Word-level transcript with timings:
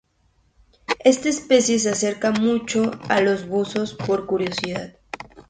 Esta 1.03 1.29
especie 1.29 1.77
se 1.77 1.91
acerca 1.91 2.31
mucho 2.31 2.89
a 3.07 3.21
los 3.21 3.47
buzos 3.47 3.93
por 3.93 4.25
curiosidad. 4.25 4.97